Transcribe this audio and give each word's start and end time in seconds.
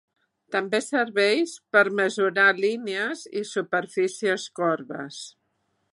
També 0.53 0.79
serveix 0.85 1.53
per 1.75 1.83
mesurar 1.99 2.47
línies 2.63 3.23
i 3.43 3.45
superfícies 3.53 4.51
corbes. 4.63 5.25